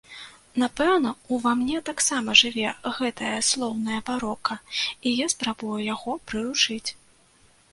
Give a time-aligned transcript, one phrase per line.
[0.61, 4.59] Напэўна, ува мне таксама жыве гэтае слоўнае барока,
[5.07, 6.87] і я спрабую яго прыручыць.